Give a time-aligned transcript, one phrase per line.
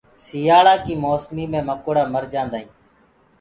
[0.23, 2.71] سِيآݪآ ڪآ موسمو مينٚ مڪوڙآ مر جآندآ هينٚ۔